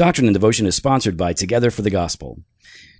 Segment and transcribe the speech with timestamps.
[0.00, 2.40] Doctrine and Devotion is sponsored by Together for the Gospel.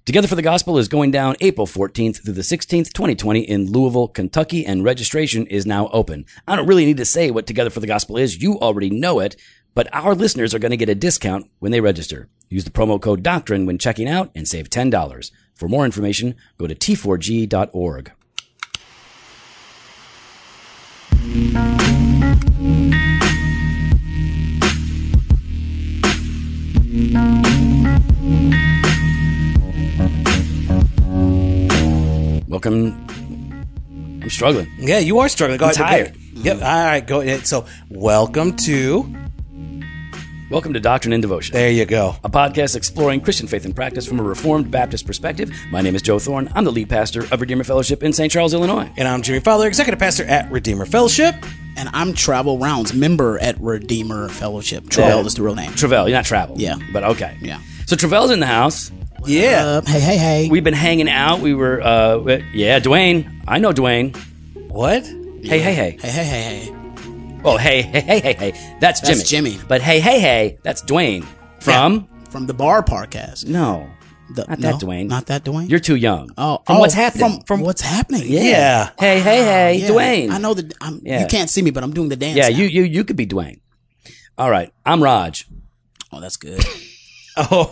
[0.04, 4.06] Together for the Gospel is going down April 14th through the 16th, 2020 in Louisville,
[4.06, 6.26] Kentucky, and registration is now open.
[6.46, 8.42] I don't really need to say what Together for the Gospel is.
[8.42, 9.34] You already know it,
[9.74, 12.28] but our listeners are going to get a discount when they register.
[12.50, 15.30] Use the promo code DOCTRINE when checking out and save $10.
[15.54, 18.12] For more information, go to t4g.org.
[32.48, 33.06] Welcome.
[34.22, 34.68] I'm struggling.
[34.78, 35.58] Yeah, you are struggling.
[35.58, 36.06] Go I'm ahead.
[36.14, 36.16] tired.
[36.34, 36.56] Yep.
[36.56, 37.00] All right.
[37.06, 37.46] Go ahead.
[37.46, 39.12] So, welcome to.
[40.50, 41.52] Welcome to Doctrine and Devotion.
[41.54, 42.16] There you go.
[42.24, 45.52] a podcast exploring Christian faith and practice from a Reformed Baptist perspective.
[45.70, 46.48] My name is Joe Thorn.
[46.54, 48.32] I'm the lead pastor of Redeemer Fellowship in St.
[48.32, 48.90] Charles, Illinois.
[48.96, 51.34] And I'm Jimmy Fowler, executive pastor at Redeemer Fellowship.
[51.80, 54.90] And I'm Travel Rounds, member at Redeemer Fellowship.
[54.90, 55.72] Travel is the real name.
[55.72, 56.56] Travell, you're not travel.
[56.58, 56.76] Yeah.
[56.92, 57.38] But okay.
[57.40, 57.58] Yeah.
[57.86, 58.92] So Travell's in the house.
[59.24, 59.64] Yeah.
[59.64, 60.48] Uh, hey, hey, hey.
[60.50, 61.40] We've been hanging out.
[61.40, 63.44] We were, uh, wi- yeah, Dwayne.
[63.48, 64.14] I know Dwayne.
[64.68, 65.06] what?
[65.06, 65.98] Hey, hey, hey.
[65.98, 66.74] hey, hey, hey, hey.
[67.46, 68.76] Oh, hey, hey, hey, hey, hey.
[68.78, 69.14] That's Jimmy.
[69.14, 69.58] That's Jimmy.
[69.66, 71.24] But hey, hey, hey, that's Dwayne.
[71.60, 72.06] From?
[72.28, 73.46] From the Bar Podcast.
[73.46, 73.88] No.
[74.34, 75.06] The- Not no, that Dwayne.
[75.08, 75.68] Not that Dwayne.
[75.70, 76.30] You're too young.
[76.38, 77.30] oh, From oh, what's happening?
[77.38, 78.22] From, from what's happening.
[78.26, 78.90] Yeah.
[78.98, 79.88] Hey, hey, hey, Yeah.
[79.88, 80.30] Dwayne.
[80.30, 80.72] I know that.
[80.80, 81.20] I'm, Yeah.
[81.22, 82.36] You can't see me, but I'm doing the dance.
[82.36, 82.56] Yeah, now.
[82.56, 83.60] you, you, you could be Dwayne.
[84.38, 84.72] All right.
[84.86, 85.46] I'm Raj.
[86.12, 86.64] Oh, that's good.
[87.36, 87.70] Oh.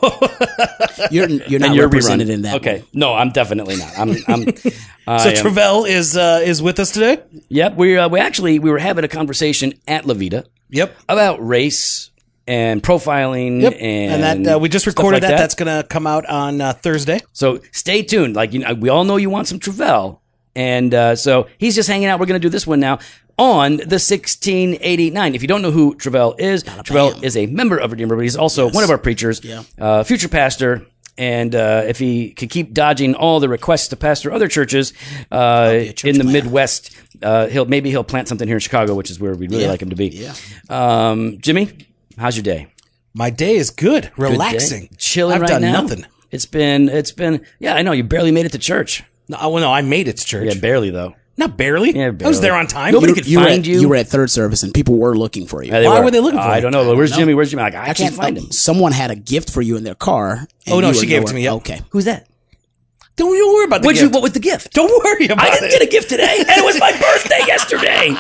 [1.10, 2.32] You're you're not and you're represented rerun.
[2.32, 2.54] in that.
[2.56, 3.98] Okay, no, I'm definitely not.
[3.98, 4.10] I'm.
[4.28, 4.56] I'm
[5.18, 7.18] so Travell is uh, is with us today.
[7.48, 10.96] Yep, we uh, we actually we were having a conversation at La Vida Yep.
[11.08, 12.10] about race
[12.48, 13.60] and profiling.
[13.62, 13.74] Yep.
[13.78, 15.38] and, And, that uh, we just recorded like that.
[15.38, 17.20] That's gonna come out on uh, Thursday.
[17.32, 18.34] so stay tuned.
[18.34, 20.20] Like you know, we all know you want some Travell,
[20.56, 22.18] and uh, so he's just hanging out.
[22.18, 22.98] We're going to do this one now
[23.36, 25.34] on the 1689.
[25.34, 27.22] If you don't know who Travell is, Travell bam.
[27.24, 29.62] is a member of Redeemer, but he's also one of our preachers, Yeah.
[29.78, 30.82] uh, future pastor.
[31.16, 34.92] And uh, if he could keep dodging all the requests to pastor other churches
[35.32, 36.22] uh, church in the.
[36.24, 39.64] Midwest, uh, he'll maybe he'll plant something here in Chicago, which is where we'd really
[39.64, 39.70] Yeah.
[39.70, 40.08] like him to be.
[40.08, 40.34] Yeah.
[40.70, 41.70] Um, Jimmy,
[42.18, 42.68] how's your day?
[43.14, 44.90] My day is good, Good relaxing, day?
[44.98, 45.80] chilling I've right done now.
[45.82, 46.04] nothing.
[46.30, 47.74] It's been it's been yeah.
[47.74, 49.02] I know you barely made it to church.
[49.28, 50.52] No, well, no, I made it to church.
[50.54, 51.14] Yeah, barely though.
[51.36, 51.96] Not barely.
[51.96, 52.92] Yeah, I was there on time.
[52.92, 53.80] Nobody You- could You find at, you.
[53.80, 55.70] you were at third service, and people were looking for you.
[55.72, 56.94] Yeah, Why were they looking for I don't know.
[56.96, 57.32] Where's Jimmy?
[57.34, 57.62] Where's Jimmy?
[57.62, 58.50] Like, I, I can't can't find uh, him.
[58.50, 60.46] Someone had a gift for you in their car.
[60.66, 61.52] and Oh, no, she were gave it to me, yep.
[61.54, 61.80] Okay.
[61.90, 62.26] Who's that?
[63.18, 64.06] Don't you worry about the What'd you?
[64.06, 64.14] gift.
[64.14, 64.72] What was the gift?
[64.72, 65.50] Don't worry about it.
[65.50, 65.72] I didn't it.
[65.72, 68.14] get a gift today, and it was my birthday yesterday.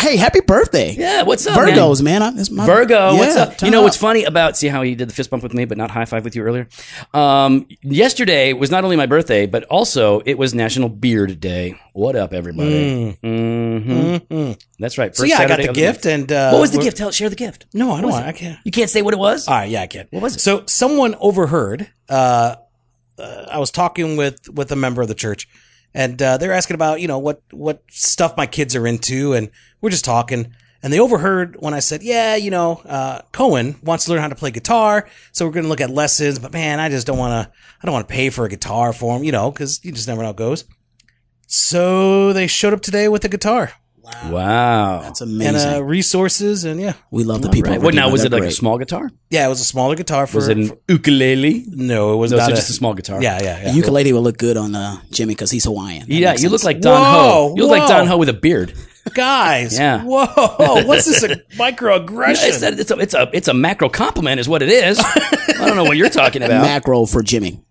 [0.00, 0.92] Hey, happy birthday.
[0.96, 1.76] Yeah, what's up, man?
[1.76, 2.22] Virgos, man.
[2.22, 3.60] I- it's my- Virgo, what's up?
[3.62, 3.84] You know up.
[3.84, 6.04] what's funny about see how he did the fist bump with me, but not high
[6.04, 6.68] five with you earlier.
[7.12, 11.76] Um, yesterday was not only my birthday, but also it was National Beard Day.
[11.92, 13.18] What up, everybody?
[13.20, 15.14] hmm That's right.
[15.16, 16.14] So First yeah, I got the gift, month.
[16.14, 16.96] and uh, what was the gift?
[16.96, 17.66] Tell, share the gift.
[17.74, 18.12] No, I don't?
[18.12, 18.58] I can't.
[18.64, 19.48] You can't say what it was.
[19.48, 20.06] All right, yeah, I can.
[20.10, 20.40] What was it?
[20.40, 21.90] So someone overheard.
[22.08, 22.54] Uh,
[23.18, 25.48] uh, I was talking with with a member of the church,
[25.94, 29.50] and uh, they're asking about you know what what stuff my kids are into, and
[29.80, 30.54] we're just talking.
[30.80, 34.28] And they overheard when I said, "Yeah, you know, uh, Cohen wants to learn how
[34.28, 37.18] to play guitar, so we're going to look at lessons." But man, I just don't
[37.18, 37.52] want to.
[37.82, 40.06] I don't want to pay for a guitar for him, you know, because you just
[40.06, 40.64] never know how it goes.
[41.48, 43.72] So they showed up today with a guitar
[44.30, 45.00] wow.
[45.02, 45.74] That's and amazing.
[45.74, 47.70] uh, resources, and yeah, we love the people.
[47.72, 47.80] Right.
[47.80, 48.10] What now?
[48.10, 49.10] Was it They're like a small guitar?
[49.30, 50.36] yeah, it was a smaller guitar for.
[50.38, 51.64] Was it an for- ukulele?
[51.68, 53.22] no, it was No, not so a- just a small guitar.
[53.22, 53.70] Yeah, yeah, yeah.
[53.70, 56.08] The ukulele will look good on uh, Jimmy because he's Hawaiian.
[56.08, 57.54] That Yeah, makes you look like Don Whoa, Ho.
[57.56, 57.88] You look like.
[57.88, 58.74] Don Ho with a beard.
[59.14, 59.78] guys.
[59.78, 60.02] Yeah.
[60.04, 60.26] Whoa.
[60.86, 61.22] What's this?
[61.22, 62.48] A microaggression?
[62.48, 64.98] It's a, it's a it's a it's a macro compliment, is what it is.
[65.00, 67.62] I don't know what you're talking about macro for Jimmy.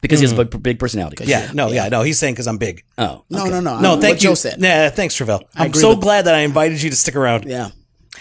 [0.00, 1.24] Because he has a big, big personality.
[1.26, 1.50] yeah.
[1.54, 1.68] No.
[1.72, 1.88] Yeah.
[1.88, 2.02] No.
[2.02, 2.84] He's saying because I'm big.
[2.98, 3.80] Oh, No, no, no.
[3.80, 3.92] No.
[3.96, 4.28] I- Thank what you.
[4.30, 4.56] Joe said.
[4.60, 4.88] Yeah.
[4.90, 5.42] Thanks, Travell.
[5.56, 7.44] I'm so glad that I invited you to stick around.
[7.44, 7.70] Yeah.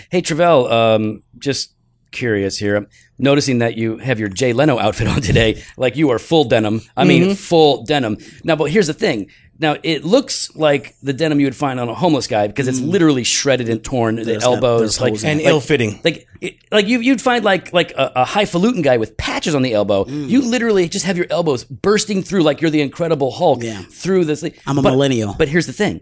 [0.10, 1.74] Hey, Travell, um, just
[2.12, 2.76] curious here.
[2.76, 2.88] I'm
[3.20, 5.62] noticing that you have your Jay Leno outfit on today.
[5.78, 6.82] Like you are full denim.
[6.98, 7.34] I mean, Mm-hmm.
[7.34, 8.18] full denim.
[8.44, 9.30] Now, but here's the thing.
[9.62, 12.80] Now, it looks like the denim you would find on a homeless guy because it's
[12.82, 14.16] literally shredded and torn.
[14.16, 14.42] The Mm.
[14.42, 16.00] elbows, there's like, holes in And like- ill-fitting.
[16.04, 19.62] Like, it, like you, you'd find like like a, a highfalutin guy with patches on
[19.62, 20.06] the elbow.
[20.06, 20.28] Mm.
[20.30, 23.84] You literally just have your elbows bursting through like you're the Incredible Hulk Yeah.
[23.92, 24.42] through this.
[24.42, 24.54] thing.
[24.66, 25.36] I'm a millennial.
[25.38, 26.02] But here's the thing.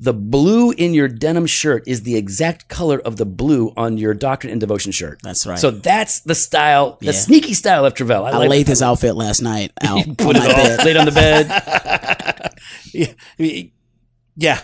[0.00, 4.14] The blue in your denim shirt is the exact color of the blue on your
[4.14, 5.20] Doctrine and Devotion shirt.
[5.24, 5.58] That's right.
[5.58, 7.12] So that's the style, the Yeah.
[7.12, 8.24] sneaky style of Travell.
[8.24, 10.84] I, I like laid his outfit last night out Put on it my all, bed.
[10.84, 12.52] laid on the bed.
[12.92, 13.12] Yeah.
[14.40, 14.60] Yeah.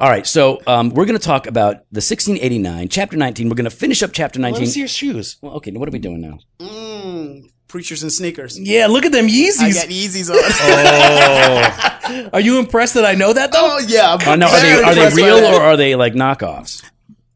[0.00, 3.48] All right, so um, we're going to talk about the 1689, chapter 19.
[3.48, 4.60] We're going to finish up chapter Let 19.
[4.60, 5.36] me see your shoes.
[5.40, 6.38] Well, okay, what are we doing now?
[6.60, 8.58] Mm, preachers and sneakers.
[8.60, 8.86] Yeah.
[8.86, 9.74] Look at them I Yeezys.
[9.74, 11.82] got Yeezys on.
[12.04, 12.28] Oh.
[12.34, 13.58] Are you impressed that I know that though?
[13.62, 14.16] oh yeah.
[14.20, 16.84] I'm Oh, no, are they are they real or are they like knockoffs?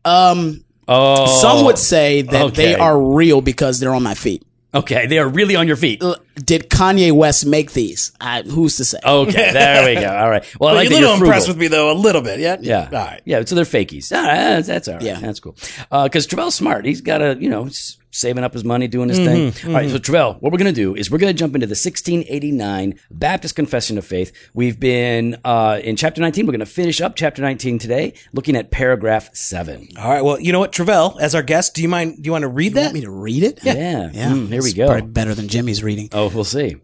[0.05, 4.45] Um, Oh, Some would say that they are real because they're on my feet.
[4.75, 5.07] okay.
[5.07, 6.01] They are really on your feet.
[6.37, 8.13] Did Kanye West make these?
[8.21, 8.99] I, who's to say?
[9.05, 10.15] Okay, there we go.
[10.15, 10.45] All right.
[10.61, 12.39] Well, I like you're a little you're impressed with me though, a little bit.
[12.41, 12.57] Yeah.
[12.61, 12.85] Yeah.
[12.85, 13.23] All right.
[13.25, 13.43] Yeah.
[13.45, 14.13] So they're fakies.
[14.15, 15.03] All right, that's, that's all right.
[15.03, 15.19] Yeah.
[15.21, 15.57] That's cool.
[15.91, 16.85] Uh, because Travell's smart.
[16.85, 19.69] He's got a, you know, he's saving up his money, doing his Mm-hmm, thing.
[19.75, 19.91] All right.
[19.91, 22.99] So, Travell, what we're going to do is we're going to jump into the 1689
[23.11, 24.33] Baptist Confession of Faith.
[24.55, 26.47] We've been uh, in chapter 19.
[26.47, 29.89] We're going to finish up chapter 19 today, looking at paragraph 7.
[29.99, 30.23] All right.
[30.25, 32.17] Well, you know what, Travell, as our guest, do you mind?
[32.17, 32.83] Do you want to read You that?
[32.85, 33.61] want me to read it?
[33.63, 34.11] Yeah.
[34.13, 34.31] Yeah.
[34.33, 34.87] Mm, here we go.
[34.87, 36.09] Probably better than Jimmy's reading.
[36.13, 36.77] Oh, we'll see.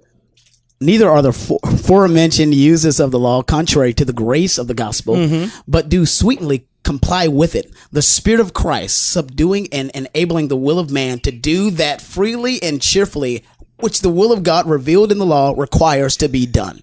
[0.81, 4.75] Neither are the fore- aforementioned uses of the law contrary to the grace of the
[4.75, 5.61] gospel, Mm-hmm.
[5.69, 7.73] but do sweetly comply with it.
[7.91, 12.63] The Spirit of Christ subduing and enabling the will of man to do that freely
[12.63, 13.45] and cheerfully,
[13.79, 16.83] which the will of God revealed in the law requires to be done.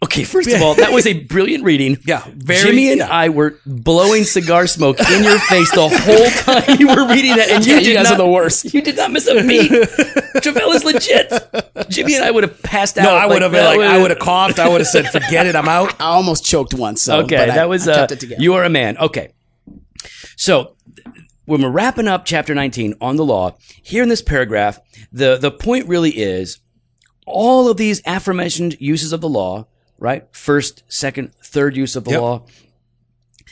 [0.00, 1.96] Okay, first of all, that was a brilliant reading.
[2.06, 3.08] Yeah, very- Jimmy and yeah.
[3.10, 7.50] I were blowing cigar smoke in your face the whole time you were reading that,
[7.50, 8.72] and you, Yeah, you guys not, are the worst.
[8.72, 9.72] You did not miss a beat.
[10.40, 11.32] Travell is legit.
[11.88, 13.02] Jimmy and I would have passed out.
[13.04, 14.60] no, I would have been like, I would have coughed.
[14.60, 17.02] I would have said, "Forget it, I'm out." I almost choked once.
[17.02, 18.06] So, Okay, but I- that was I uh,
[18.38, 18.98] you are a man.
[18.98, 19.32] Okay,
[20.38, 20.76] so
[21.46, 24.78] when we're wrapping up chapter 19 on the law, here in this paragraph,
[25.12, 26.60] the the point really is
[27.26, 29.66] all of these aforementioned uses of the law,
[29.98, 30.26] right?
[30.30, 32.20] First, second, third use of the Yep.
[32.20, 32.46] law.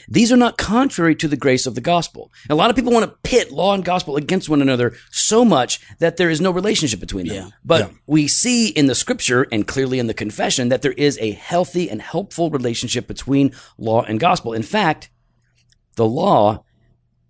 [0.09, 2.31] These are not contrary to the grace of the gospel.
[2.49, 5.81] A lot of people want to pit law and gospel against one another so much
[5.99, 7.35] that there is no relationship between them.
[7.47, 7.49] Yeah.
[7.65, 11.31] But we see in the scripture and clearly in the confession that there is a
[11.31, 14.53] healthy and helpful relationship between law and gospel.
[14.53, 15.09] In fact,
[15.95, 16.63] the law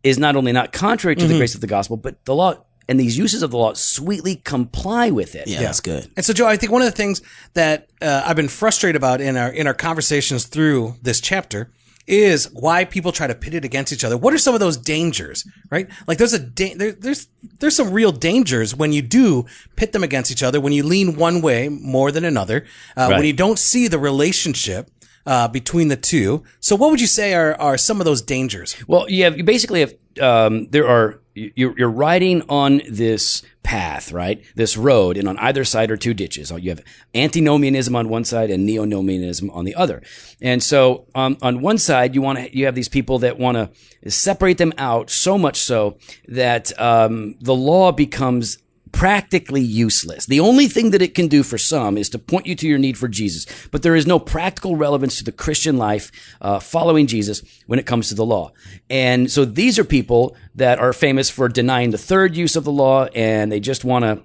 [0.07, 2.55] is not only not contrary to the grace of the gospel, but the law
[2.89, 5.47] and these uses of the law sweetly comply with it.
[5.47, 6.09] yeah, that's good.
[6.15, 7.21] And so, Joe, I think one of the things
[7.53, 11.69] that uh, I've been frustrated about in our in our conversations through this chapter
[12.07, 14.15] is why people try to pit it against each other.
[14.17, 15.89] What are some of those dangers, right?
[16.07, 17.27] Like, there's a da- there, there's
[17.59, 19.45] there's some real dangers when you do
[19.75, 20.61] pit them against each other.
[20.61, 22.65] When you lean one way more than another,
[22.95, 23.17] uh, Right.
[23.17, 24.89] when you don't see the relationship.
[25.27, 28.77] Uh, between the two, so what would you say are, are some of those dangers?
[28.87, 34.11] Well, you have you basically have um, there are you're, you're riding on this path,
[34.11, 34.43] right?
[34.55, 36.51] This road, and on either side are two ditches.
[36.51, 36.81] You have
[37.13, 40.01] antinomianism on one side and neonomianism on the other.
[40.41, 44.09] And so, um, on one side, you want you have these people that want to
[44.09, 45.97] separate them out so much so
[46.27, 48.57] that um, the law becomes
[48.97, 50.25] practically useless.
[50.25, 52.79] The only thing that it can do for some is to point you to your
[52.79, 56.11] need for Jesus, but there is no practical relevance to the Christian life
[56.41, 58.51] uh, following Jesus when it comes to the law.
[58.89, 62.71] And so these are people that are famous for denying the third use of the
[62.71, 64.23] law, and they just want to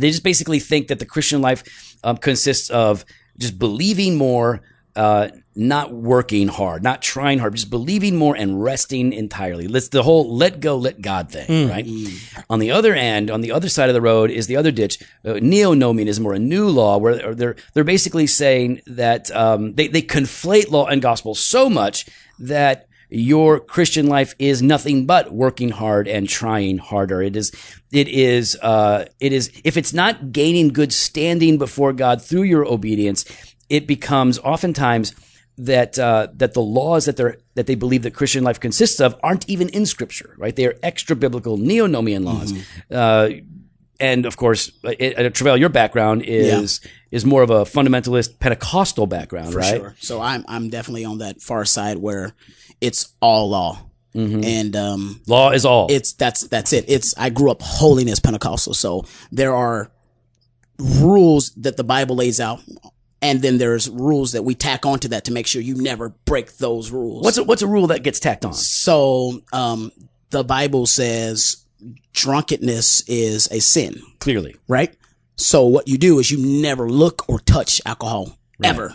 [0.00, 3.04] they just basically think that the Christian life um, consists of
[3.36, 4.62] just believing more,
[4.96, 9.68] uh, not working hard, not trying hard, just believing more and resting entirely.
[9.68, 11.86] Let's the whole let go, let God thing, right?
[12.50, 15.02] On the other end, on the other side of the road is the other ditch,
[15.24, 20.02] uh, neo-nomianism or a new law, where they're they're basically saying that um, they they
[20.02, 22.06] conflate law and gospel so much
[22.38, 27.22] that your Christian life is nothing but working hard and trying harder.
[27.22, 27.52] It is,
[27.92, 32.64] it is, uh, it is, if it's not gaining good standing before God through your
[32.66, 33.24] obedience,
[33.68, 35.14] it becomes oftentimes
[35.56, 39.14] that, uh, that the laws that they're, that they believe that Christian life consists of
[39.22, 40.54] aren't even in scripture, right?
[40.54, 42.52] They are extra biblical neo-nomian laws.
[42.90, 43.28] Uh,
[44.00, 46.80] and of course, it, uh, Travell, your background is,
[47.12, 49.76] is more of a fundamentalist Pentecostal background, for right?
[49.76, 49.94] sure.
[50.00, 52.32] So I'm I'm definitely on that far side where
[52.80, 53.78] it's all law,
[54.16, 54.44] Mm-hmm.
[54.44, 55.88] and um, Law is all.
[55.90, 56.84] it's that's that's it.
[56.86, 59.90] It's I grew up holiness Pentecostal, so there are
[60.78, 62.60] rules that the Bible lays out,
[63.24, 66.58] and then there's rules that we tack onto that to make sure you never break
[66.58, 67.24] those rules.
[67.24, 68.52] what's a, what's a rule that gets tacked on?
[68.52, 69.90] so um,
[70.30, 71.64] the Bible says
[72.12, 74.54] drunkenness is a sin, Clearly.
[74.68, 74.94] right?
[75.36, 78.94] So what you do is you never look or touch alcohol ever,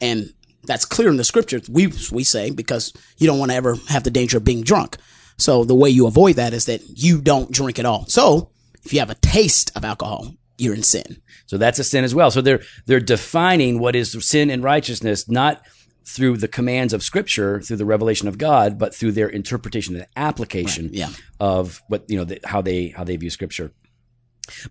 [0.00, 0.32] and
[0.64, 1.68] that's clear in the scriptures.
[1.68, 4.96] We we say because you don't want to ever have the danger of being drunk.
[5.38, 8.06] So the way you avoid that is that you don't drink at all.
[8.06, 8.50] So
[8.84, 11.20] if you have a taste of alcohol, you're in sin.
[11.52, 12.30] So that's a sin as well.
[12.30, 15.62] So they're they're defining what is sin and righteousness not
[16.02, 20.06] through the commands of Scripture, through the revelation of God, but through their interpretation and
[20.16, 21.10] application yeah.
[21.38, 23.70] of what you know the, how they how they view Scripture.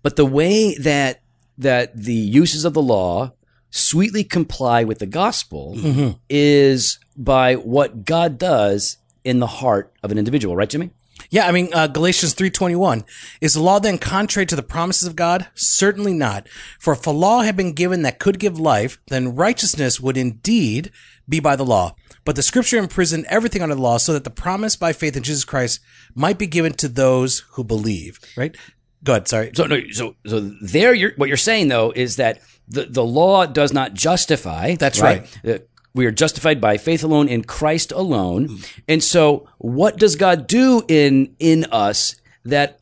[0.02, 1.22] But the way that
[1.56, 3.30] that the uses of the law
[3.70, 6.18] sweetly comply with the gospel mm-hmm.
[6.28, 10.90] is by what God does in the heart of an individual, right, Jimmy?
[11.30, 13.04] Yeah, I mean uh, Galatians three twenty one
[13.40, 15.48] is the law then contrary to the promises of God?
[15.54, 16.48] Certainly not.
[16.78, 20.90] For if a law had been given that could give life, then righteousness would indeed
[21.28, 21.94] be by the law.
[22.24, 25.22] But the scripture imprisoned everything under the law so that the promise by faith in
[25.22, 25.80] Jesus Christ
[26.14, 28.20] might be given to those who believe.
[28.36, 28.56] Right?
[29.04, 29.28] Go ahead.
[29.28, 29.50] Sorry.
[29.54, 33.46] So no, so so there, you're, what you're saying though is that the the law
[33.46, 34.76] does not justify.
[34.76, 35.00] That's
[35.44, 35.58] Uh,
[35.94, 38.60] we are justified by faith alone in Christ alone.
[38.88, 42.78] And so, what does God do in in us that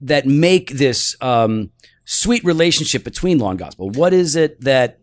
[0.00, 1.70] that make this um,
[2.04, 3.90] sweet relationship between law and gospel?
[3.90, 4.98] What is it that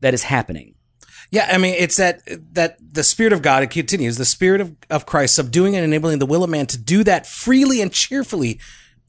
[0.00, 0.74] that is happening?
[1.30, 2.22] Yeah, I mean, it's that
[2.54, 3.62] that the Spirit of God.
[3.62, 4.16] It continues.
[4.16, 7.26] The Spirit of, of Christ subduing and enabling the will of man to do that
[7.26, 8.60] freely and cheerfully,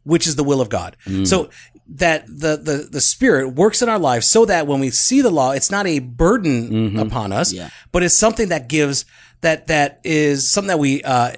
[0.04, 0.96] which is the will of God.
[1.26, 1.50] So
[1.96, 5.32] that the the the Spirit works in our lives so that when we see the
[5.32, 7.70] law, it's not a burden upon us, Yeah.
[7.92, 9.06] but it's something that gives
[9.42, 11.32] that that is something that we uh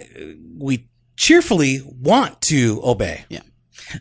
[0.57, 3.25] we cheerfully want to obey.
[3.29, 3.41] Yeah.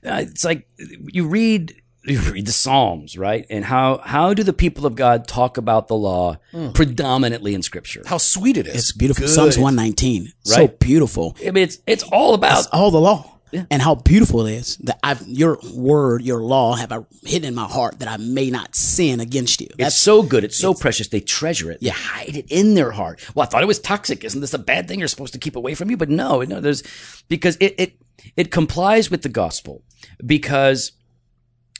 [0.04, 0.68] Uh, it's like
[1.12, 1.74] you read
[2.04, 3.44] you read the Psalms, right?
[3.50, 6.38] And how how do the people of God talk about the law
[6.74, 8.02] predominantly in Scripture?
[8.06, 8.74] How sweet it is.
[8.76, 9.28] It's beautiful.
[9.28, 10.22] Psalms 119.
[10.24, 10.32] right?
[10.44, 11.36] So beautiful.
[11.46, 13.39] I mean, it's it's all about all the law.
[13.70, 17.54] And how beautiful it is that I've your word, your law have I hidden in
[17.54, 19.66] my heart that I may not sin against you.
[19.70, 20.44] It's That's so good.
[20.44, 21.08] It's so precious.
[21.08, 21.80] They treasure it.
[21.80, 23.20] They hide it in their heart.
[23.34, 24.24] Well, I thought it was toxic.
[24.24, 25.96] Isn't this a bad thing you're supposed to keep away from you?
[25.96, 26.82] But no, no, there's
[27.28, 27.96] because it it
[28.36, 29.82] it complies with the gospel
[30.24, 30.92] because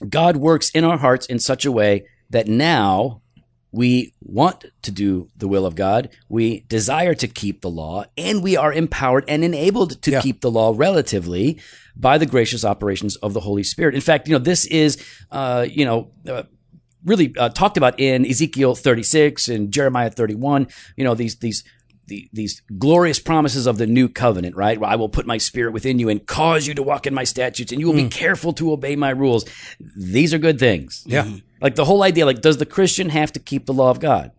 [0.09, 3.21] God works in our hearts in such a way that now
[3.73, 6.09] we want to do the will of God.
[6.29, 10.21] We desire to keep the law and we are empowered and enabled to Yeah.
[10.21, 11.61] keep the law relatively
[11.97, 13.95] by the gracious operations of the Holy Spirit.
[13.95, 14.99] In fact, you know, this is,
[15.31, 16.43] uh, you know, uh,
[17.05, 20.67] really uh, talked about in Ezekiel 36 and Jeremiah 31.
[20.97, 21.65] You know these these
[22.11, 24.83] the, these glorious promises of the new covenant, right?
[24.83, 27.73] I will put my spirit within you and cause you to walk in my statutes,
[27.73, 28.09] and you will be hmm.
[28.09, 29.47] careful to obey my rules.
[29.97, 31.05] These are good things.
[31.07, 31.25] Yeah.
[31.25, 31.37] Hmm.
[31.62, 34.33] Like the whole idea, like, does the Christian have to keep the law of God?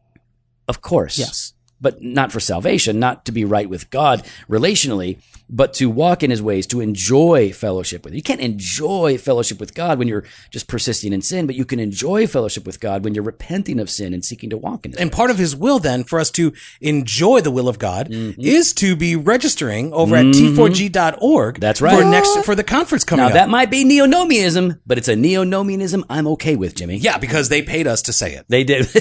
[0.67, 1.17] Of course.
[1.17, 1.53] Yes.
[1.79, 5.19] But not for salvation, not to be right with God relationally,
[5.51, 8.13] but to walk in his ways, to enjoy fellowship with.
[8.13, 8.17] Him.
[8.17, 11.79] You can't enjoy fellowship with God when you're just persisting in sin, but you can
[11.79, 14.99] enjoy fellowship with God when you're repenting of sin and seeking to walk in it.
[14.99, 18.39] And part of his will then for us to enjoy the will of God Mm-hmm.
[18.41, 21.59] is to be registering over at t4g.org.
[21.59, 21.97] That's right.
[21.97, 23.33] For next for the conference coming Now up.
[23.33, 26.97] Now that might be neonomianism, but it's a neonomianism I'm okay with, Jimmy.
[26.97, 28.45] yeah, because they paid us to say it.
[28.47, 28.85] They did.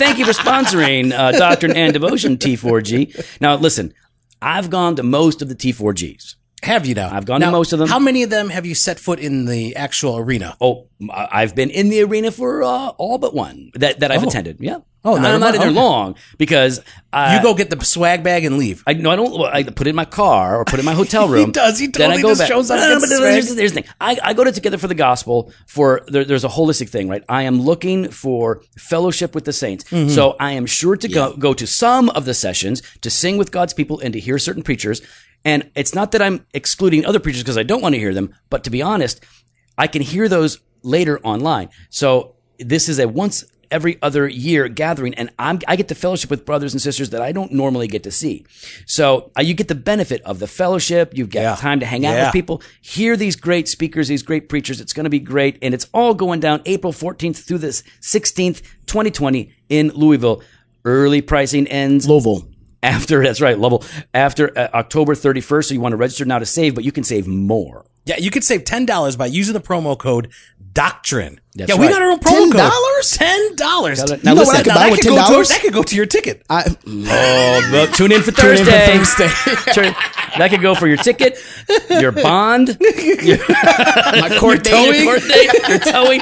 [0.00, 3.40] Thank you for sponsoring uh, Doctrine and Devotion T4G.
[3.40, 3.92] Now, listen,
[4.42, 6.36] I've gone to most of the T4Gs.
[6.62, 7.08] Have you now?
[7.10, 7.88] I've gone to most of them.
[7.88, 10.56] How many of them have you set foot in the actual arena?
[10.60, 14.58] Oh, I've been in the arena for uh, all but one that, that I've attended.
[14.60, 14.78] Yeah.
[15.02, 15.78] Oh, never I'm not in there Okay.
[15.80, 18.82] long because I, you go get the swag bag and leave.
[18.86, 19.42] I no, I don't.
[19.42, 21.46] I put it in my car or put it in my hotel room.
[21.46, 21.78] He does.
[21.78, 22.48] He Then I totally go just back.
[22.48, 23.90] shows up No, no, no, but here's, here's the thing.
[24.00, 27.24] I, I go to Together for the Gospel for there, there's a holistic thing, right?
[27.30, 29.84] I am looking for fellowship with the saints.
[29.84, 30.10] Mm-hmm.
[30.10, 33.50] So I am sure to go go to some of the sessions to sing with
[33.50, 35.00] God's people and to hear certain preachers.
[35.46, 38.34] And it's not that I'm excluding other preachers because I don't want to hear them,
[38.50, 39.24] but to be honest,
[39.78, 41.70] I can hear those later online.
[41.88, 46.30] So this is a once every other year gathering, and I'm, I get to fellowship
[46.30, 48.44] with brothers and sisters that I don't normally get to see.
[48.86, 51.16] So uh, you get the benefit of the fellowship.
[51.16, 51.54] You get Yeah.
[51.56, 52.24] time to hang out Yeah.
[52.26, 54.80] with people, hear these great speakers, these great preachers.
[54.80, 57.68] It's going to be great, and it's all going down April 14th through the
[58.00, 60.42] 16th, 2020 in Louisville.
[60.84, 62.48] Early pricing ends Louisville.
[62.82, 63.84] after that's right, Lovell.
[64.14, 67.04] After uh, October 31st, so you want to register now to save, but you can
[67.04, 67.84] save more.
[68.06, 70.30] Yeah, you could save ten dollars by using the promo code
[70.72, 71.40] Doctrine.
[71.56, 71.92] That's yeah, we right.
[71.92, 72.60] got our own promo code.
[72.60, 73.18] $10?
[73.18, 73.98] Ten dollars.
[73.98, 75.30] Now You know listen, what I could Now, buy that with could ten go towards-
[75.30, 75.48] dollars?
[75.48, 76.42] That could go to your ticket.
[76.48, 79.28] I Oh, well, tune in for Tune in for Thursday.
[79.28, 79.92] Thursday.
[80.38, 81.36] That could go for your ticket,
[81.90, 84.94] your bond, your, my court date.
[85.04, 86.20] your court date, your towing.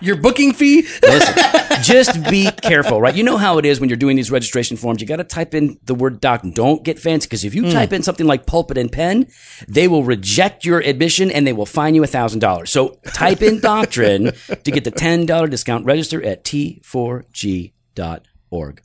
[0.00, 0.86] Your booking fee.
[1.02, 1.34] Listen,
[1.82, 3.14] just be careful, right?
[3.14, 5.00] You know how it is when you're doing these registration forms.
[5.00, 6.42] You got to type in the word doc.
[6.54, 9.26] Don't get fancy because if you type in something like pulpit and pen,
[9.68, 12.70] they will reject your admission and they will fine you a thousand dollars.
[12.70, 15.84] So type in doctrine to get the ten dollar discount.
[15.84, 18.82] Register at t4g.org.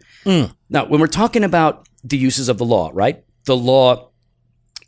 [0.69, 3.24] Now, when we're talking about the uses of the law, right?
[3.45, 4.10] The law,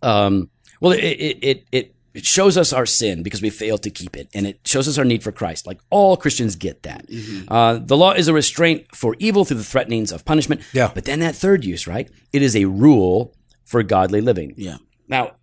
[0.02, 0.50] um,
[0.82, 1.68] well, it it it.
[1.72, 4.88] it it shows us our sin because we failed to keep it, and it shows
[4.88, 5.68] us our need for Christ.
[5.68, 7.06] Like all Christians get that.
[7.48, 10.62] Uh, the law is a restraint for evil through the threatenings of punishment.
[10.74, 10.92] Yeah.
[10.92, 12.10] But then that third use, right?
[12.34, 14.56] It is a rule for godly living.
[14.58, 14.78] Yeah.
[15.08, 15.34] Now,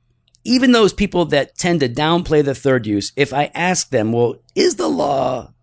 [0.42, 4.34] even those people that tend to downplay the third use, if I ask them, well,
[4.56, 5.53] is the law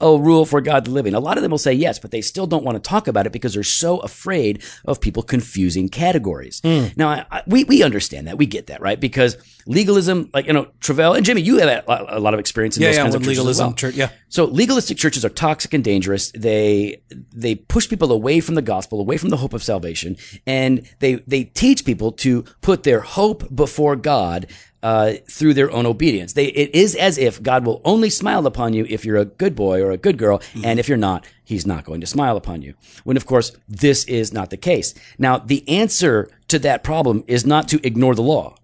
[0.00, 1.14] a rule for godly living?
[1.14, 3.26] A lot of them will say yes, but they still don't want to talk about
[3.26, 6.60] it because they're so afraid of people confusing categories.
[6.64, 6.86] Hmm.
[6.96, 8.38] Now, I, I, we, we understand that.
[8.38, 8.98] We get that, right?
[8.98, 12.76] Because legalism, like, you know, Travell and Jimmy, you have a, a lot of experience
[12.76, 13.74] in Yeah, those yeah, kinds of legalism well.
[13.74, 14.10] church, yeah.
[14.28, 16.30] So legalistic churches are toxic and dangerous.
[16.32, 17.02] They
[17.32, 20.16] they push people away from the gospel, away from the hope of salvation,
[20.46, 24.46] and they they teach people to put their hope before God
[24.82, 26.32] uh, through their own obedience.
[26.32, 29.54] They it is as if God will only smile upon you if you're a good
[29.54, 32.62] boy or a good girl, and if you're not, He's not going to smile upon
[32.62, 32.74] you.
[33.04, 34.94] When of course this is not the case.
[35.18, 38.56] Now the answer to that problem is not to ignore the law.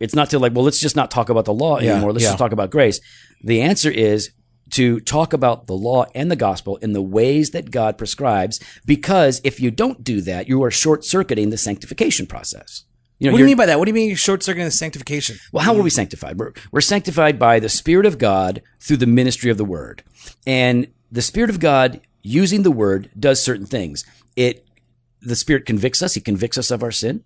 [0.00, 2.12] It's not to like, well, let's just not talk about the law Yeah, anymore.
[2.12, 2.30] Let's yeah.
[2.30, 3.00] just talk about grace.
[3.42, 4.30] The answer is
[4.70, 9.40] to talk about the law and the gospel in the ways that God prescribes, because
[9.44, 12.84] if you don't do that, you are short circuiting the sanctification process.
[13.24, 13.78] You know, What do you mean by that?
[13.78, 15.38] What do you mean short circuiting the sanctification?
[15.50, 16.38] well, how are we sanctified?
[16.38, 20.02] We're, we're sanctified by the Spirit of God through the ministry of the Word.
[20.46, 24.04] And the Spirit of God, using the Word, does certain things.
[24.36, 24.66] It,
[25.22, 26.12] the Spirit convicts us.
[26.12, 27.24] He convicts us of our sin.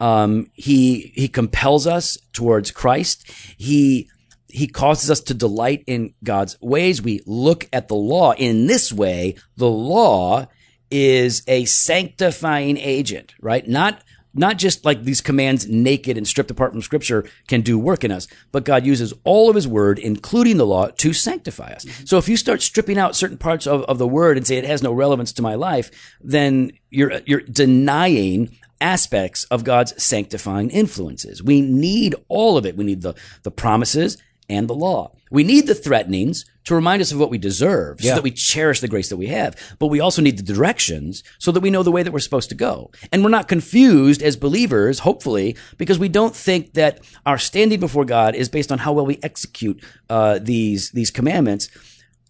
[0.00, 3.30] Um, he, he compels us towards Christ.
[3.56, 4.10] He,
[4.48, 7.00] he causes us to delight in God's ways.
[7.00, 9.36] We look at the law in this way.
[9.56, 10.48] The law
[10.90, 13.66] is a sanctifying agent, right?
[13.68, 14.02] Not
[14.38, 18.12] not just like these commands naked and stripped apart from scripture can do work in
[18.12, 21.84] us, but God uses all of his word, including the law, to sanctify us.
[21.84, 22.04] Mm-hmm.
[22.04, 24.64] So if you start stripping out certain parts of, of the word and say it
[24.64, 25.90] has no relevance to my life,
[26.20, 31.42] then you're, you're denying aspects of God's sanctifying influences.
[31.42, 32.76] We need all of it.
[32.76, 35.12] We need the, the promises and the law.
[35.30, 38.14] We need the threatenings to remind us of what we deserve so Yeah.
[38.14, 39.56] that we cherish the grace that we have.
[39.78, 42.48] But we also need the directions so that we know the way that we're supposed
[42.50, 42.90] to go.
[43.12, 48.04] And we're not confused as believers, hopefully, because we don't think that our standing before
[48.04, 51.68] God is based on how well we execute uh, these, these commandments.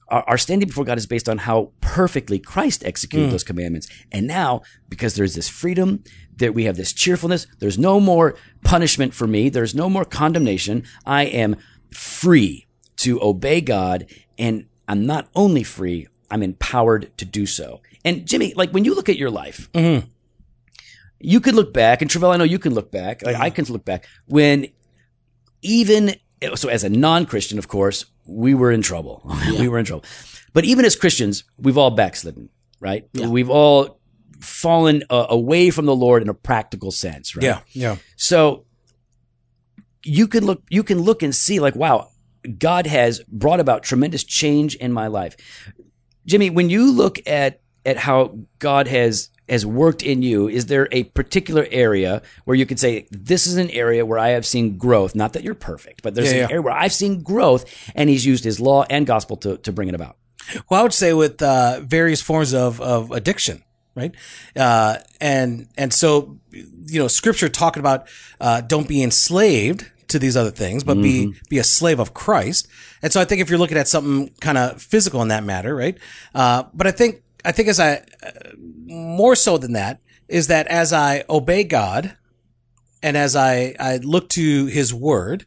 [0.09, 3.89] Our, our standing before God is based on how perfectly Christ executed those commandments.
[4.13, 6.05] And now, because there's this freedom,
[6.37, 10.83] that we have this cheerfulness, there's no more punishment for me, there's no more condemnation.
[11.07, 11.57] I am
[11.91, 12.67] free
[12.99, 14.07] to obey God,
[14.39, 17.81] and I'm not only free, I'm empowered to do so.
[18.05, 19.69] And Jimmy, like when you look at your life,
[21.21, 23.23] you could look back, and Travell, I know you can look back.
[23.23, 24.69] Like I can look back when
[25.63, 26.15] even
[26.55, 29.23] so as a non-Christian, of course, we were in trouble.
[29.59, 30.05] we were in trouble.
[30.53, 32.49] But even as Christians, we've all backslidden,
[32.81, 33.09] right?
[33.15, 34.01] We've all
[34.41, 37.45] fallen uh, away from the Lord in a practical sense, right?
[37.45, 37.97] Yeah, yeah.
[38.17, 38.65] So
[40.03, 42.11] you can look you can look and see like wow,
[42.47, 45.37] God has brought about tremendous change in my life.
[46.27, 50.89] Jimmy, when you look at at how God has has worked in you, is there
[50.91, 54.77] a particular area where you could say this is an area where I have seen
[54.77, 55.15] growth?
[55.15, 56.49] Not that you're perfect, but there's Yeah, an yeah.
[56.51, 59.89] area where I've seen growth, and He's used His law and gospel to to bring
[59.89, 60.17] it about.
[60.69, 63.63] Well, I would say with uh, various forms of, of addiction,
[63.95, 64.15] right?
[64.57, 68.09] Uh, and and so you know, Scripture talking about
[68.41, 72.69] uh, don't be enslaved to these other things, but be be a slave of Christ.
[73.03, 75.75] And so I think if you're looking at something kind of physical in that matter,
[75.75, 75.99] right?
[76.35, 80.67] Uh, but I think I think as I uh, more so than that is that
[80.67, 82.17] as I obey God
[83.03, 85.45] and as I I look to His Word,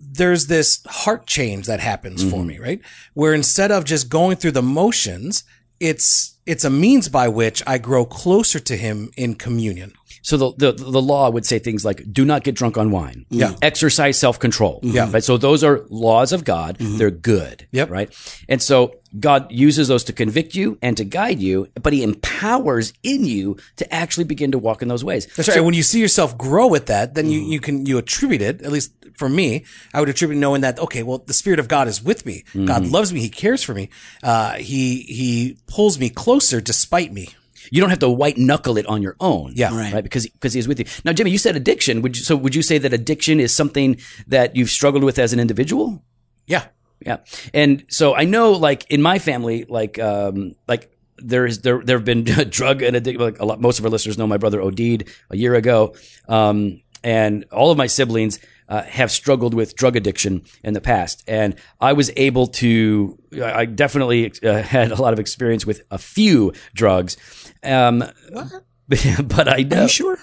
[0.00, 2.80] there's this heart change that happens for me, right?
[3.14, 5.44] Where instead of just going through the motions,
[5.80, 9.92] it's it's a means by which I grow closer to him in communion.
[10.22, 13.26] So the, the the law would say things like, "Do not get drunk on wine."
[13.28, 13.48] Yeah.
[13.48, 13.58] Mm-hmm.
[13.60, 14.80] Exercise self control.
[14.82, 15.10] Yeah.
[15.10, 15.22] Right.
[15.22, 16.78] So those are laws of God.
[16.78, 16.96] Mm-hmm.
[16.96, 17.66] They're good.
[17.72, 17.90] Yep.
[17.90, 18.14] Right.
[18.48, 22.92] And so God uses those to convict you and to guide you, but He empowers
[23.02, 25.26] in you to actually begin to walk in those ways.
[25.36, 25.60] That's right.
[25.60, 28.62] When you see yourself grow with that, then you, you can you attribute it.
[28.62, 31.86] At least for me, I would attribute knowing that okay, well, the Spirit of God
[31.88, 32.44] is with me.
[32.54, 33.20] God loves me.
[33.20, 33.88] He cares for me.
[34.22, 37.28] Uh, he he pulls me closer despite me.
[37.70, 39.52] You don't have to white knuckle it on your own.
[39.54, 39.74] Yeah.
[39.76, 39.94] Right.
[39.94, 40.04] Right.
[40.04, 40.86] Because because He's with you.
[41.04, 42.02] Now, Jimmy, you said addiction.
[42.02, 45.32] Would you, so would you say that addiction is something that you've struggled with as
[45.32, 46.02] an individual?
[46.46, 46.66] Yeah.
[47.04, 47.18] Yeah.
[47.52, 52.04] And so I know like in my family, like, um, like there's, there, there have
[52.04, 55.08] been drug and addiction, like a lot, most of our listeners know my brother OD'd
[55.30, 55.94] a year ago.
[56.28, 58.38] Um, and all of my siblings,
[58.68, 61.22] uh, have struggled with drug addiction in the past.
[61.28, 65.98] And I was able to, I definitely uh, had a lot of experience with a
[65.98, 67.16] few drugs.
[67.62, 68.04] Um,
[68.88, 69.82] but I know.
[69.82, 70.18] you sure?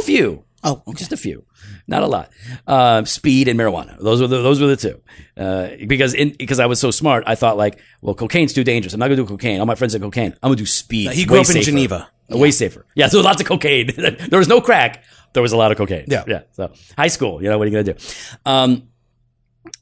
[0.00, 0.45] a few.
[0.66, 0.98] Oh, okay.
[0.98, 1.44] Just a few,
[1.86, 2.30] not a lot.
[2.66, 5.00] Uh, speed and marijuana; those were the, those were the two.
[5.36, 8.92] Uh, because in, because I was so smart, I thought like, well, cocaine's too dangerous.
[8.92, 9.60] I'm not gonna do cocaine.
[9.60, 10.32] All my friends said cocaine.
[10.42, 11.12] I'm gonna do speed.
[11.12, 11.62] He grew way up in.
[11.62, 12.10] Geneva.
[12.32, 12.84] Uh, Way safer.
[12.96, 13.92] Yeah, so lots of cocaine.
[13.96, 15.04] there was no crack.
[15.34, 16.06] There was a lot of cocaine.
[16.08, 16.24] Yeah.
[16.26, 16.42] yeah.
[16.52, 18.04] So high school, you know, what are you gonna do?
[18.44, 18.88] Um,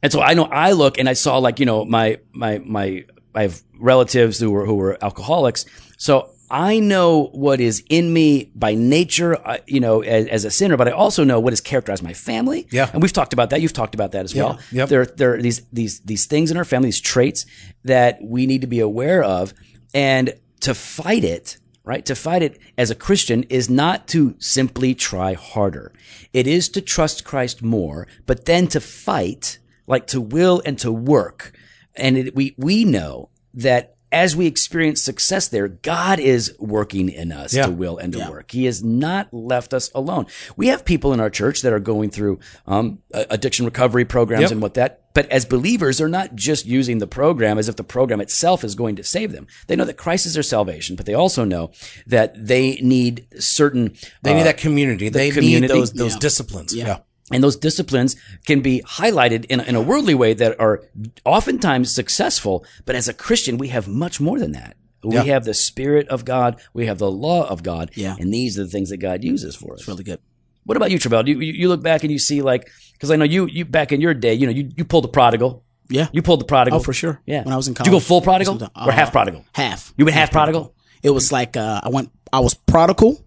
[0.03, 3.05] and so I know I look and I saw like you know my my my
[3.35, 5.65] I have relatives who were who were alcoholics,
[5.97, 10.53] so I know what is in me by nature, uh, you know, as, as a
[10.53, 12.69] sinner, but I also know what has characterized my family.
[12.71, 12.89] Yeah.
[12.93, 13.61] and we've talked about that.
[13.61, 14.61] You've talked about that as well.
[14.71, 14.89] Yep.
[14.89, 17.45] There, there are these these these things in our family, these traits
[17.83, 19.53] that we need to be aware of,
[19.93, 21.59] and to fight it.
[21.83, 22.07] Right?
[22.07, 25.93] To fight it as a Christian is not to simply try harder.
[26.33, 30.91] It is to trust Christ more, but then to fight, like to will and to
[30.93, 31.53] work.
[31.95, 37.33] And it, we, we know that as we experience success there, God is working in
[37.33, 37.67] us Yeah.
[37.67, 38.53] to will and to work.
[38.53, 40.27] He has not left us alone.
[40.57, 44.51] We have people in our church that are going through um, addiction recovery programs Yep.
[44.53, 45.01] and what that.
[45.15, 48.75] But as believers, they're not just using the program as if the program itself is
[48.75, 49.47] going to save them.
[49.67, 51.71] They know that Christ is their salvation, but they also know
[52.07, 53.95] that they need certain.
[54.23, 55.09] They uh, need that community.
[55.09, 55.73] They community.
[55.73, 56.19] need those those Yeah.
[56.21, 56.75] disciplines.
[56.75, 56.99] Yeah.
[57.33, 60.83] And those disciplines can be highlighted in, a- in a worldly way that are
[61.25, 62.65] oftentimes successful.
[62.85, 64.77] But as a Christian, we have much more than that.
[65.03, 65.25] We Yeah.
[65.25, 66.57] have the Spirit of God.
[66.73, 67.91] We have the law of God.
[67.95, 68.17] Yeah.
[68.19, 69.87] And these are the things that God uses for us.
[69.87, 70.19] Really good.
[70.65, 71.29] What about you, Travell?
[71.29, 73.93] You, you you look back and you see like, because I know you, you back
[73.93, 75.63] in your day, you know, you, you pulled the prodigal.
[75.91, 76.09] Yeah.
[76.13, 76.81] You pulled the prodigal.
[76.81, 77.21] Oh, for sure.
[77.27, 77.43] Yeah.
[77.45, 79.45] When I was in Did you go full prodigal Sometime- or uh, half prodigal?
[79.55, 79.93] Half.
[79.99, 80.75] You went half prodigal?
[81.03, 82.11] It was like uh, I went.
[82.33, 83.23] I was prodigal,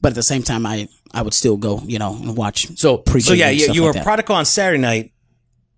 [0.00, 2.66] but at the same time, I I would still go, you know, and watch.
[2.78, 3.28] So, preaching.
[3.28, 4.04] So yeah, and you, stuff you like were that.
[4.04, 5.12] prodigal on Saturday night,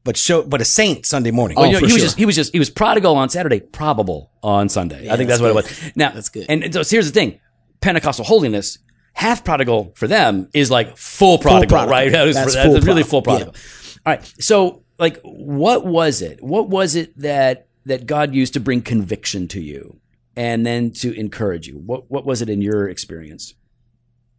[0.04, 1.58] but show but a saint Sunday morning.
[1.58, 3.28] Oh, oh you know, for he was just he was just he was prodigal on
[3.28, 5.10] Saturday, probable on Sunday.
[5.10, 5.96] I think that's, that's what it was.
[5.96, 6.46] Now That's good.
[6.48, 7.40] And, and so here's the thing:
[7.80, 8.78] Pentecostal holiness,
[9.14, 11.90] half prodigal for them is like full prodigal, prodigal.
[11.90, 12.12] right?
[12.12, 13.08] That is- That's that's full really prodigal.
[13.10, 13.54] full prodigal.
[14.04, 14.34] All right.
[14.40, 16.42] So, like, what was it?
[16.42, 20.00] What was it that that God used to bring conviction to you,
[20.36, 21.78] and then to encourage you?
[21.78, 23.54] What what was it in your experience?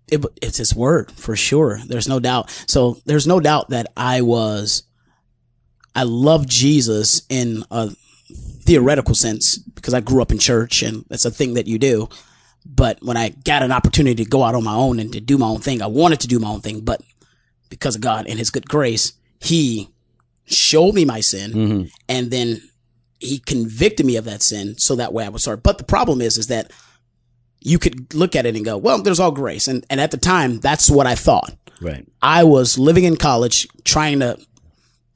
[0.07, 1.79] It, it's his word for sure.
[1.87, 2.49] There's no doubt.
[2.67, 4.83] So there's no doubt that I was,
[5.95, 7.91] I love Jesus in a
[8.63, 12.09] theoretical sense because I grew up in church and that's a thing that you do.
[12.65, 15.37] But when I got an opportunity to go out on my own and to do
[15.37, 16.81] my own thing, I wanted to do my own thing.
[16.81, 17.01] But
[17.69, 19.89] because of God and his good grace, he
[20.45, 21.83] showed me my sin mm-hmm.
[22.07, 22.61] and then
[23.19, 25.63] he convicted me of that sin so that way I would start.
[25.63, 26.71] But the problem is, is that
[27.65, 29.67] you could look at it and go, well, there's all grace.
[29.67, 31.55] And, and at the time, that's what I thought.
[31.81, 32.05] Right.
[32.21, 34.37] I was living in college trying to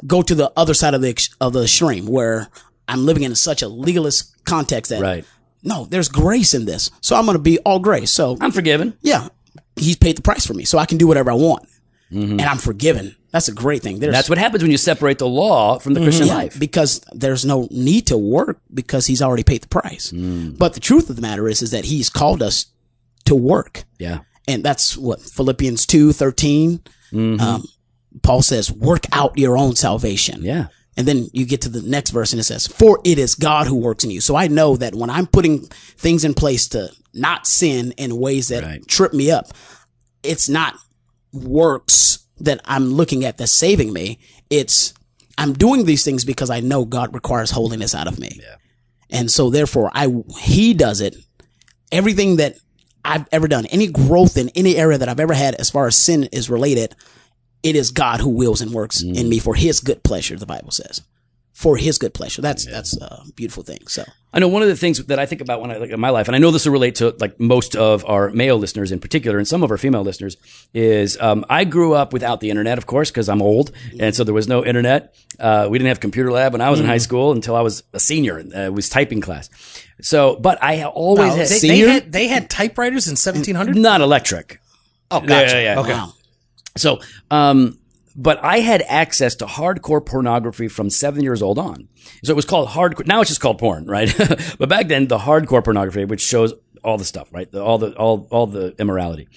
[0.06, 2.48] go to the other side of the, of the extreme where
[2.88, 5.26] I'm living in such a legalist context that Right.
[5.64, 6.90] no, there's grace in this.
[7.02, 8.12] So I'm going to be all grace.
[8.12, 8.98] So I'm forgiven.
[9.02, 9.28] yeah,
[9.76, 10.66] he's paid the price for me.
[10.66, 11.68] So I can do whatever I want
[12.10, 13.16] and I'm forgiven.
[13.32, 14.00] That's a great thing.
[14.00, 16.58] There's, That's what happens when you separate the law from the Christian yeah, life.
[16.60, 20.12] because there's no need to work because he's already paid the price.
[20.12, 20.58] Mm.
[20.58, 22.68] But the truth of the matter is, is that he's called us
[23.26, 23.84] to work.
[24.00, 24.20] Yeah.
[24.48, 26.80] And that's what Philippians 2, 13,
[27.12, 27.40] Mm-hmm.
[27.42, 27.64] um,
[28.24, 30.42] Paul says, work out your own salvation.
[30.42, 30.68] Yeah.
[30.98, 33.68] And then you get to the next verse and it says, for it is God
[33.68, 34.20] who works in you.
[34.20, 38.48] So I know that when I'm putting things in place to not sin in ways
[38.48, 38.88] that Right.
[38.88, 39.50] trip me up,
[40.24, 40.76] it's not
[41.34, 44.20] works that I'm looking at that's saving me.
[44.50, 44.94] It's
[45.38, 48.40] I'm doing these things because I know God requires holiness out of me.
[49.10, 51.16] And so therefore I he does it.
[51.92, 52.58] Everything that
[53.06, 55.96] I've ever done, any growth in any area that I've ever had as far as
[55.96, 56.94] sin is related,
[57.64, 59.30] it is God who wills and works in mm.
[59.30, 61.02] me for his good pleasure, the Bible says.
[61.64, 62.44] For his good pleasure.
[62.44, 63.88] That's that's a beautiful thing.
[63.88, 65.98] So I know one of the things that I think about when I look at
[65.98, 68.92] my life, and I know this will relate to like most of our male listeners
[68.92, 70.38] in particular, and some of our female listeners,
[70.76, 74.24] is um, I grew up without the internet, of course, because I'm old, and so
[74.24, 75.16] there was no internet.
[75.40, 77.82] Uh, we didn't have computer lab when I was in high school until I was
[77.92, 78.38] a senior.
[78.40, 79.50] Uh, it was typing class.
[80.00, 81.90] So, but I always They, had they Senior?
[81.90, 83.76] had they had typewriters in 1700.
[83.76, 84.62] not electric.
[85.10, 85.32] Oh, gotcha.
[85.56, 85.80] Yeah, yeah, yeah.
[85.80, 85.92] Okay.
[85.94, 86.14] wow.
[86.76, 87.00] So,
[87.32, 87.80] um,
[88.18, 91.88] but I had access to hardcore pornography from seven years old on.
[92.24, 93.06] So it was called hardcore.
[93.06, 94.12] Now it's just called porn, right?
[94.60, 96.54] but back then, the hardcore pornography, which shows
[96.84, 97.50] all the stuff, right?
[97.50, 99.28] The, all the all all the immorality,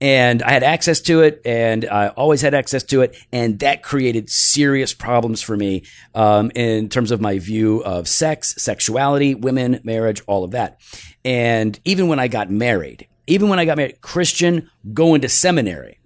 [0.00, 3.82] and I had access to it, and I always had access to it, and that
[3.82, 9.80] created serious problems for me um, in terms of my view of sex, sexuality, women,
[9.84, 10.80] marriage, all of that.
[11.24, 15.98] And even when I got married, even when I got married, Christian, going to seminary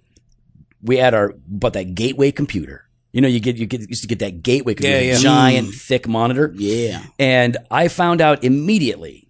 [0.83, 2.87] we had our but that gateway computer.
[3.11, 5.17] You know, you get you get used to get that gateway computer, Yeah, yeah.
[5.19, 6.51] giant thick monitor.
[6.55, 7.03] Yeah.
[7.19, 9.27] And I found out immediately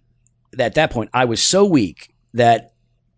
[0.52, 2.72] that at that point I was so weak that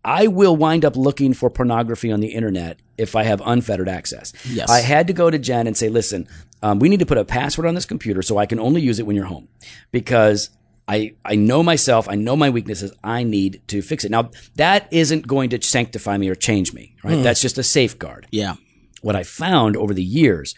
[0.05, 4.33] I will wind up looking for pornography on the internet if I have unfettered access.
[4.49, 4.71] Yes.
[4.71, 6.27] I had to go to Jen and say, listen,
[6.63, 8.99] um, we need to put a password on this computer so I can only use
[8.99, 9.49] it when you're home
[9.93, 10.51] because
[10.89, 12.09] I, I know myself.
[12.09, 12.93] I know my weaknesses.
[13.03, 14.11] I need to fix it.
[14.11, 17.17] Now, that isn't going to sanctify me or change me, right?
[17.17, 17.23] Hmm.
[17.23, 18.55] That's just a safeguard Yeah.
[19.03, 20.55] what I found over the years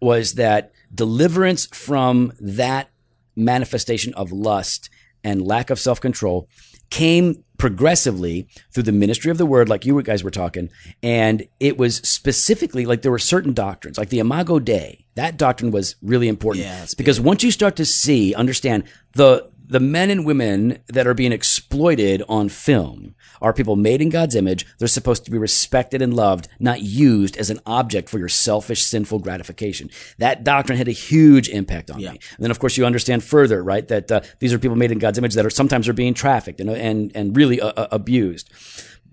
[0.00, 2.90] was that deliverance from that
[3.36, 4.90] manifestation of lust
[5.24, 6.48] and lack of self control
[6.90, 10.70] came progressively through the ministry of the word, like you guys were talking.
[11.02, 15.04] And it was specifically like there were certain doctrines, like the Imago Dei.
[15.14, 19.80] That doctrine was really important Yeah, because once you start to see, understand the the
[19.80, 24.66] men and women that are being exploited on film are people made in God's image.
[24.78, 28.84] They're supposed to be respected and loved, not used as an object for your selfish,
[28.84, 29.88] sinful gratification.
[30.18, 32.12] That doctrine had a huge impact on Yeah.
[32.12, 32.20] me.
[32.36, 34.98] And then, of course, you understand further, right, that uh, these are people made in
[34.98, 38.50] God's image that are sometimes are being trafficked and and and really uh, uh, abused.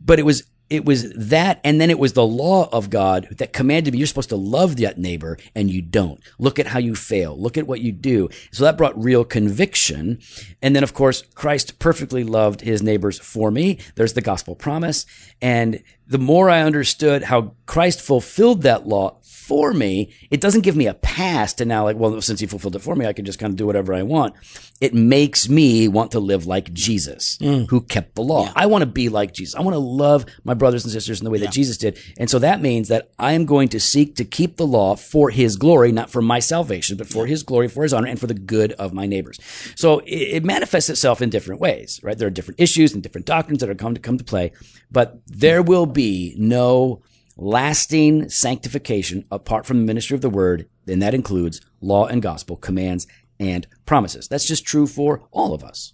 [0.03, 3.53] But it was it was that, and then it was the law of God that
[3.53, 3.99] commanded me.
[3.99, 6.21] You're supposed to love that neighbor, and you don't.
[6.39, 7.39] Look at how you fail.
[7.39, 8.29] Look at what you do.
[8.51, 10.19] So that brought real conviction.
[10.61, 13.79] And then, of course, Christ perfectly loved his neighbors for me.
[13.95, 15.05] There's the gospel promise,
[15.41, 20.75] and the more I understood how Christ fulfilled that law for me, it doesn't give
[20.75, 23.23] me a pass to now like, well, since he fulfilled it for me, I can
[23.23, 24.35] just kind of do whatever I want.
[24.81, 27.67] It makes me want to live like Jesus, mm.
[27.69, 28.51] who kept the law.
[28.55, 29.55] I want to be like Jesus.
[29.55, 31.97] I want to love my brothers and sisters in the way that Jesus did.
[32.17, 35.29] And so that means that I am going to seek to keep the law for
[35.29, 38.27] his glory, not for my salvation, but for his glory, for his honor, and for
[38.27, 39.39] the good of my neighbors.
[39.75, 42.17] So it, it manifests itself in different ways, right?
[42.17, 44.51] There are different issues and different doctrines that are come to come to play,
[44.91, 47.01] but there will be no
[47.35, 52.55] lasting sanctification apart from the ministry of the word, and that includes law and gospel,
[52.55, 53.07] commands
[53.39, 54.27] and promises.
[54.27, 55.93] That's just true for all of us.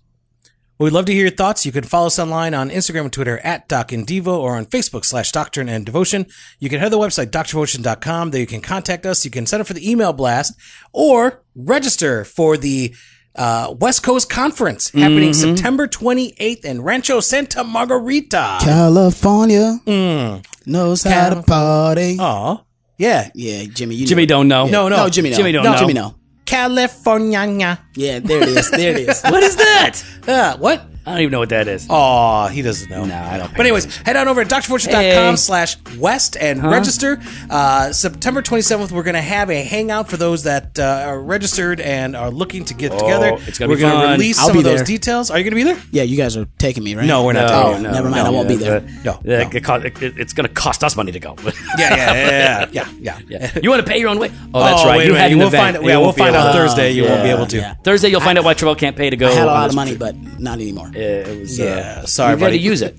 [0.78, 1.66] Well, we'd love to hear your thoughts.
[1.66, 4.66] You can follow us online on Instagram and Twitter at Doc and Devo or on
[4.66, 6.26] Facebook slash Doctrine and Devotion.
[6.60, 8.32] You can head to the website, doctrinedevotion.com.
[8.32, 9.24] There you can contact us.
[9.24, 10.54] You can sign up for the email blast
[10.92, 12.94] or register for the
[13.36, 18.58] uh, West Coast Conference happening September 28th in Rancho Santa Margarita.
[18.62, 20.46] California Mm.
[20.66, 22.18] knows how to party.
[22.20, 22.58] Aw.
[22.98, 23.30] Yeah.
[23.34, 23.96] Yeah, Jimmy.
[23.96, 24.28] You Jimmy know.
[24.28, 24.66] don't know.
[24.68, 24.98] No, no.
[24.98, 25.32] No, Jimmy.
[25.32, 25.38] No.
[25.38, 25.78] Jimmy don't no, know.
[25.80, 25.94] Jimmy.
[25.94, 26.16] No.
[26.46, 27.80] California.
[27.96, 28.70] Yeah, there it is.
[28.72, 29.22] There it is.
[29.34, 30.04] What is that?
[30.28, 30.86] Uh, what?
[31.06, 31.86] I don't even know what that is.
[31.90, 33.04] Oh, he doesn't know.
[33.04, 35.36] No, I don't But anyways, head on over to drfortune.com Hey.
[35.36, 37.20] slash west and register.
[37.50, 41.82] Uh, September 27th, we're going to have a hangout for those that uh, are registered
[41.82, 43.36] and are looking to get together.
[43.48, 44.12] it's gonna we're be gonna fun.
[44.14, 44.86] release I'll some be of those there.
[44.86, 45.30] details.
[45.30, 45.82] Are you going to be there?
[45.92, 47.06] Yeah, you guys are taking me, right?
[47.06, 47.92] No, we're not Oh, taking you.
[47.92, 48.26] never mind.
[48.26, 48.80] I won't be there.
[49.04, 49.50] No, Yeah, no.
[49.52, 51.36] It co- it- it's going to cost us money to go.
[51.78, 53.20] Yeah, yeah, yeah, yeah, yeah.
[53.28, 53.52] Yeah.
[53.64, 54.32] You want to pay your own way?
[54.54, 54.98] Oh, that's Oh, right.
[55.00, 55.22] wait you minute.
[55.22, 55.76] had an We'll event.
[55.76, 56.92] find- You yeah, we'll won't be find able out to- Thursday.
[56.92, 57.58] You won't be able to.
[57.58, 57.74] Yeah.
[57.84, 59.28] Thursday, you'll find out why Terrell can't pay to go.
[59.28, 60.00] I had a on lot of this money, trip.
[60.00, 60.92] but not anymore.
[60.94, 61.60] Yeah, it was.
[61.60, 62.96] Yeah, uh, sorry, you to use it.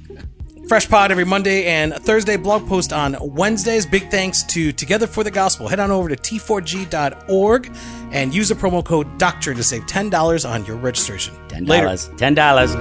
[0.69, 3.85] Fresh Pod every Monday and Thursday, blog post on Wednesdays.
[3.85, 5.69] Big thanks to Together for the Gospel.
[5.69, 7.71] Head on over to t4g.org
[8.13, 11.35] and use the promo code DOCTRINE to save $10 on your registration.
[11.49, 11.85] Ten Later.
[11.85, 12.11] dollars.
[12.17, 12.75] Ten dollars.